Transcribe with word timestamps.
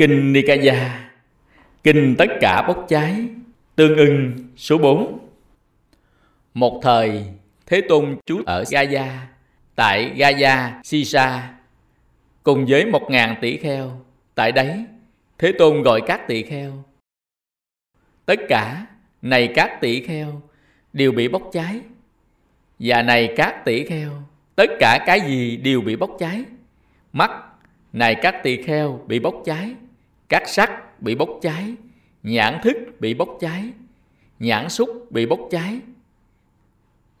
Kinh 0.00 0.32
Nikaya. 0.32 1.10
Kinh 1.84 2.14
tất 2.18 2.26
cả 2.40 2.64
bốc 2.68 2.86
cháy. 2.88 3.28
Tương 3.76 3.96
ưng 3.96 4.32
số 4.56 4.78
4 4.78 5.18
Một 6.54 6.80
thời, 6.82 7.24
Thế 7.66 7.80
Tôn 7.88 8.16
trú 8.26 8.42
ở 8.46 8.64
Gaya 8.70 9.28
Tại 9.74 10.12
Gaya 10.16 10.80
Sisa, 10.84 11.54
Cùng 12.42 12.66
với 12.68 12.86
một 12.86 13.10
ngàn 13.10 13.36
tỷ 13.40 13.56
kheo. 13.56 14.00
Tại 14.34 14.52
đấy, 14.52 14.84
Thế 15.38 15.52
Tôn 15.58 15.82
gọi 15.82 16.00
các 16.06 16.28
tỷ 16.28 16.42
kheo. 16.42 16.84
Tất 18.26 18.40
cả 18.48 18.86
này 19.22 19.52
các 19.54 19.80
tỷ 19.80 20.00
kheo 20.00 20.42
Đều 20.92 21.12
bị 21.12 21.28
bốc 21.28 21.42
cháy. 21.52 21.80
Và 22.78 23.02
này 23.02 23.34
các 23.36 23.64
tỷ 23.64 23.84
kheo, 23.84 24.12
Tất 24.54 24.70
cả 24.78 25.04
cái 25.06 25.20
gì 25.20 25.56
đều 25.56 25.80
bị 25.80 25.96
bốc 25.96 26.10
cháy. 26.18 26.44
Mắt 27.12 27.30
Này 27.92 28.14
các 28.22 28.42
tỷ 28.42 28.62
kheo 28.62 29.00
bị 29.06 29.18
bốc 29.18 29.42
cháy. 29.44 29.74
Các 30.30 30.48
sắc 30.48 31.02
bị 31.02 31.14
bốc 31.14 31.28
cháy 31.42 31.74
Nhãn 32.22 32.58
thức 32.62 32.76
bị 33.00 33.14
bốc 33.14 33.28
cháy 33.40 33.64
Nhãn 34.38 34.68
xúc 34.68 35.06
bị 35.10 35.26
bốc 35.26 35.40
cháy. 35.50 35.80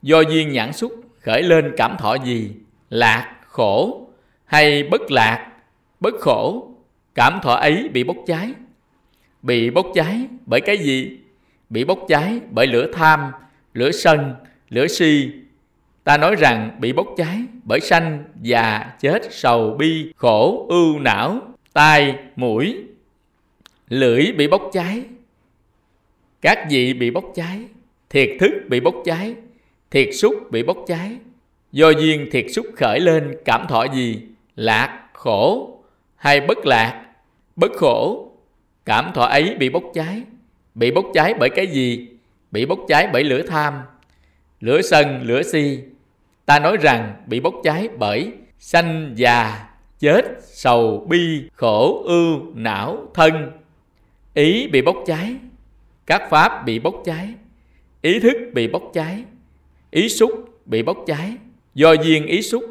Do 0.02 0.20
duyên 0.20 0.52
nhãn 0.52 0.72
xúc 0.72 0.92
khởi 1.20 1.42
lên 1.42 1.74
cảm 1.76 1.96
thọ 1.98 2.14
gì? 2.14 2.52
Lạc, 2.90 3.36
khổ 3.46 4.06
hay 4.44 4.82
bất 4.82 5.10
lạc, 5.10 5.52
bất 6.00 6.14
khổ 6.20 6.68
Cảm 7.14 7.38
thọ 7.42 7.54
ấy 7.54 7.88
bị 7.92 8.04
bốc 8.04 8.16
cháy. 8.26 8.52
Bị 9.42 9.70
bốc 9.70 9.86
cháy 9.94 10.26
bởi 10.46 10.60
cái 10.60 10.78
gì? 10.78 11.18
Bị 11.70 11.84
bốc 11.84 11.98
cháy 12.08 12.40
bởi 12.50 12.66
lửa 12.66 12.86
tham, 12.92 13.32
lửa 13.74 13.90
sân, 13.90 14.34
lửa 14.68 14.86
si. 14.86 15.30
Ta 16.04 16.16
nói 16.16 16.36
rằng 16.36 16.76
bị 16.80 16.92
bốc 16.92 17.06
cháy 17.16 17.38
bởi 17.64 17.80
sanh, 17.80 18.24
già, 18.42 18.92
chết, 19.00 19.22
sầu, 19.30 19.76
bi, 19.78 20.12
khổ, 20.16 20.66
ưu, 20.68 20.98
não, 20.98 21.40
tai, 21.72 22.14
mũi 22.36 22.76
Lưỡi 23.90 24.32
bị 24.32 24.48
bốc 24.48 24.70
cháy. 24.72 25.02
Các 26.40 26.66
vị 26.70 26.92
bị 26.92 27.10
bốc 27.10 27.24
cháy. 27.34 27.58
Thiệt 28.10 28.28
thức 28.40 28.50
bị 28.68 28.80
bốc 28.80 28.94
cháy. 29.04 29.34
Thiệt 29.90 30.08
xúc 30.12 30.34
bị 30.50 30.62
bốc 30.62 30.84
cháy. 30.86 31.16
Do 31.72 31.90
duyên 31.90 32.28
thiệt 32.32 32.46
xúc 32.50 32.66
khởi 32.76 33.00
lên 33.00 33.36
cảm 33.44 33.66
thọ 33.68 33.84
gì? 33.94 34.22
Lạc, 34.56 35.08
khổ 35.12 35.78
hay 36.16 36.40
bất 36.40 36.66
lạc, 36.66 37.06
bất 37.56 37.72
khổ. 37.72 38.30
Cảm 38.84 39.10
thọ 39.14 39.22
ấy 39.22 39.54
bị 39.58 39.68
bốc 39.68 39.82
cháy. 39.94 40.22
Bị 40.74 40.90
bốc 40.90 41.06
cháy 41.14 41.34
bởi 41.38 41.50
cái 41.50 41.66
gì? 41.66 42.08
Bị 42.50 42.66
bốc 42.66 42.78
cháy 42.88 43.08
bởi 43.12 43.24
lửa 43.24 43.42
tham. 43.42 43.74
Lửa 44.60 44.82
sân, 44.82 45.22
lửa 45.22 45.42
si. 45.42 45.78
Ta 46.46 46.58
nói 46.58 46.76
rằng 46.76 47.14
bị 47.26 47.40
bốc 47.40 47.54
cháy 47.64 47.88
bởi 47.98 48.32
sanh, 48.58 49.12
già, 49.14 49.68
chết, 49.98 50.24
sầu, 50.40 51.06
bi, 51.08 51.42
khổ, 51.52 52.02
ưu, 52.04 52.40
não, 52.54 53.08
thân. 53.14 53.59
Ý 54.34 54.66
bị 54.66 54.82
bốc 54.82 54.96
cháy. 55.06 55.36
Các 56.06 56.22
pháp 56.30 56.64
bị 56.64 56.78
bốc 56.78 56.94
cháy. 57.04 57.34
Ý 58.02 58.20
thức 58.20 58.36
bị 58.52 58.68
bốc 58.68 58.82
cháy. 58.94 59.24
Ý 59.90 60.08
xúc 60.08 60.30
bị 60.66 60.82
bốc 60.82 60.98
cháy. 61.06 61.36
Do 61.74 61.92
duyên 61.92 62.26
ý 62.26 62.42
xúc 62.42 62.64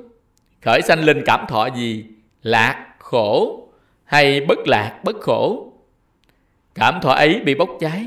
Khởi 0.61 0.81
sanh 0.81 1.03
linh 1.03 1.21
cảm 1.25 1.45
thọ 1.47 1.67
gì? 1.75 2.05
Lạc, 2.43 2.95
khổ 2.99 3.67
Hay 4.05 4.41
bất 4.41 4.67
lạc, 4.67 4.99
bất 5.03 5.19
khổ? 5.21 5.73
Cảm 6.75 6.99
thọ 7.01 7.11
ấy 7.11 7.39
bị 7.45 7.55
bốc 7.55 7.69
cháy. 7.79 8.05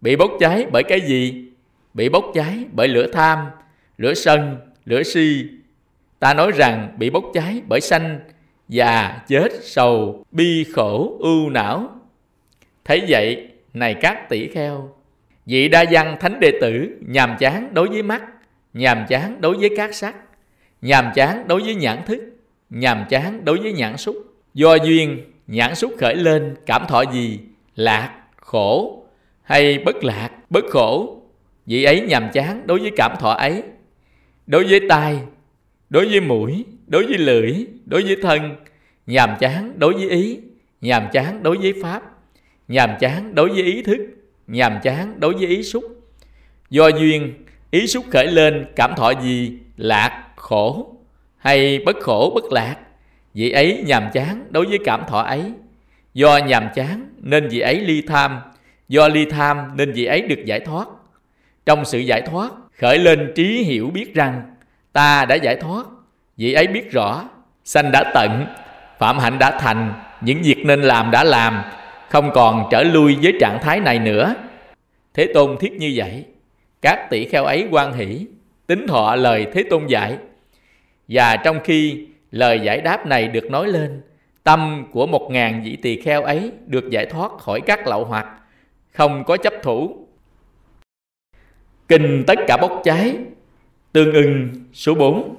Bị 0.00 0.16
bốc 0.16 0.30
cháy 0.40 0.66
bởi 0.72 0.82
cái 0.82 1.00
gì? 1.00 1.44
Bị 1.94 2.08
bốc 2.08 2.24
cháy 2.34 2.64
bởi 2.72 2.88
lửa 2.88 3.06
tham 3.12 3.46
Lửa 3.98 4.14
sân, 4.14 4.56
lửa 4.84 5.02
si. 5.02 5.44
Ta 6.18 6.34
nói 6.34 6.52
rằng 6.52 6.94
bị 6.98 7.10
bốc 7.10 7.24
cháy 7.34 7.62
bởi 7.68 7.80
sanh 7.80 8.20
Già, 8.68 9.20
chết, 9.28 9.48
sầu, 9.62 10.24
bi, 10.32 10.64
khổ, 10.74 11.16
ưu, 11.20 11.50
não. 11.50 11.97
Thấy 12.88 13.04
vậy, 13.08 13.48
này 13.74 13.94
các 13.94 14.28
tỷ 14.28 14.48
kheo 14.48 14.90
Vị 15.46 15.68
đa 15.68 15.84
văn 15.90 16.16
thánh 16.20 16.40
đệ 16.40 16.52
tử 16.60 16.98
Nhàm 17.00 17.36
chán 17.38 17.74
đối 17.74 17.88
với 17.88 18.02
mắt 18.02 18.22
Nhàm 18.72 19.04
chán 19.08 19.40
đối 19.40 19.56
với 19.56 19.70
các 19.76 19.94
sắc 19.94 20.16
Nhàm 20.82 21.10
chán 21.14 21.48
đối 21.48 21.62
với 21.62 21.74
nhãn 21.74 21.98
thức 22.06 22.20
Nhàm 22.70 23.04
chán 23.08 23.44
đối 23.44 23.58
với 23.58 23.72
nhãn 23.72 23.96
xúc 23.96 24.16
Do 24.54 24.74
duyên 24.74 25.22
nhãn 25.46 25.74
xúc 25.74 25.92
khởi 25.98 26.16
lên 26.16 26.56
Cảm 26.66 26.86
thọ 26.88 27.04
gì? 27.12 27.40
Lạc, 27.76 28.22
khổ 28.36 29.02
Hay 29.42 29.78
bất 29.78 30.04
lạc, 30.04 30.30
bất 30.50 30.64
khổ 30.70 31.22
Vị 31.66 31.84
ấy 31.84 32.00
nhàm 32.00 32.28
chán 32.32 32.66
đối 32.66 32.78
với 32.80 32.90
cảm 32.96 33.16
thọ 33.20 33.30
ấy 33.30 33.62
Đối 34.46 34.64
với 34.64 34.80
tai 34.88 35.18
Đối 35.90 36.08
với 36.08 36.20
mũi 36.20 36.64
Đối 36.86 37.06
với 37.06 37.18
lưỡi 37.18 37.66
Đối 37.86 38.02
với 38.02 38.16
thân 38.22 38.56
Nhàm 39.06 39.30
chán 39.40 39.72
đối 39.76 39.94
với 39.94 40.10
ý 40.10 40.40
Nhàm 40.80 41.08
chán 41.12 41.42
đối 41.42 41.58
với 41.58 41.74
pháp 41.82 42.17
Nhàm 42.68 42.90
chán 43.00 43.34
đối 43.34 43.48
với 43.48 43.62
ý 43.62 43.82
thức 43.82 43.98
Nhàm 44.46 44.78
chán 44.82 45.20
đối 45.20 45.34
với 45.34 45.46
ý 45.46 45.62
xúc. 45.62 45.84
Do 46.70 46.88
duyên 46.88 47.34
Ý 47.70 47.86
xúc 47.86 48.04
khởi 48.10 48.26
lên 48.26 48.66
cảm 48.76 48.94
thọ 48.94 49.10
gì? 49.10 49.52
Lạc, 49.76 50.24
khổ. 50.36 50.94
Hay 51.38 51.78
bất 51.86 51.96
khổ, 52.00 52.32
bất 52.34 52.52
lạc? 52.52 52.76
Vị 53.34 53.50
ấy 53.50 53.82
nhàm 53.86 54.10
chán 54.12 54.46
đối 54.50 54.66
với 54.66 54.78
cảm 54.84 55.02
thọ 55.08 55.20
ấy. 55.20 55.52
Do 56.14 56.38
nhàm 56.38 56.68
chán 56.74 57.10
nên 57.18 57.48
vị 57.48 57.60
ấy 57.60 57.80
ly 57.80 58.02
tham. 58.02 58.40
Do 58.88 59.08
ly 59.08 59.24
tham 59.24 59.76
nên 59.76 59.92
vị 59.92 60.04
ấy 60.04 60.22
được 60.22 60.44
giải 60.44 60.60
thoát. 60.60 60.88
Trong 61.66 61.84
sự 61.84 61.98
giải 61.98 62.22
thoát 62.22 62.50
Khởi 62.78 62.98
lên 62.98 63.32
trí 63.34 63.62
hiểu 63.62 63.90
biết 63.90 64.14
rằng 64.14 64.42
Ta 64.92 65.24
đã 65.24 65.34
giải 65.34 65.56
thoát. 65.56 65.86
Vị 66.36 66.52
ấy 66.52 66.66
biết 66.66 66.92
rõ 66.92 67.24
Sanh 67.64 67.92
đã 67.92 68.10
tận 68.14 68.46
Phạm 68.98 69.18
hạnh 69.18 69.38
đã 69.38 69.50
thành 69.50 69.92
Những 70.20 70.42
việc 70.42 70.64
nên 70.64 70.82
làm 70.82 71.10
đã 71.10 71.24
làm 71.24 71.62
không 72.08 72.30
còn 72.34 72.68
trở 72.70 72.82
lui 72.82 73.16
với 73.22 73.32
trạng 73.40 73.58
thái 73.62 73.80
này 73.80 73.98
nữa. 73.98 74.34
Thế 75.14 75.32
Tôn 75.34 75.56
thiết 75.60 75.72
như 75.72 75.92
vậy, 75.94 76.24
các 76.82 77.06
tỷ 77.10 77.24
kheo 77.24 77.44
ấy 77.44 77.68
quan 77.70 77.92
hỷ, 77.92 78.26
tính 78.66 78.86
thọ 78.86 79.16
lời 79.16 79.46
Thế 79.52 79.64
Tôn 79.70 79.86
dạy. 79.86 80.16
Và 81.08 81.36
trong 81.36 81.60
khi 81.64 82.06
lời 82.30 82.60
giải 82.60 82.80
đáp 82.80 83.06
này 83.06 83.28
được 83.28 83.50
nói 83.50 83.68
lên, 83.68 84.02
tâm 84.44 84.86
của 84.92 85.06
một 85.06 85.30
ngàn 85.30 85.62
vị 85.64 85.76
tỳ 85.82 86.00
kheo 86.00 86.22
ấy 86.22 86.52
được 86.66 86.90
giải 86.90 87.06
thoát 87.06 87.32
khỏi 87.38 87.60
các 87.60 87.86
lậu 87.86 88.04
hoặc, 88.04 88.26
không 88.92 89.24
có 89.24 89.36
chấp 89.36 89.52
thủ. 89.62 90.06
Kinh 91.88 92.24
tất 92.26 92.38
cả 92.46 92.56
bốc 92.56 92.80
cháy, 92.84 93.16
tương 93.92 94.12
ưng 94.12 94.50
số 94.72 94.94
4 94.94 95.36